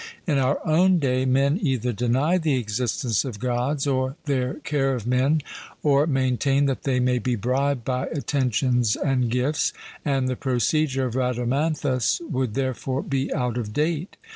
[0.25, 5.05] In our own day, men either deny the existence of Gods or their care of
[5.05, 5.41] men,
[5.83, 11.13] or maintain that they may be bribed by attentions and gifts; and the procedure of
[11.13, 14.17] Rhadamanthus would therefore be out of date.